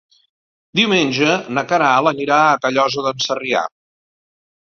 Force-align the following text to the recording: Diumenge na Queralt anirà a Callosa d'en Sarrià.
Diumenge 0.79 1.33
na 1.57 1.63
Queralt 1.73 2.11
anirà 2.13 2.39
a 2.45 2.57
Callosa 2.63 3.05
d'en 3.09 3.23
Sarrià. 3.27 3.65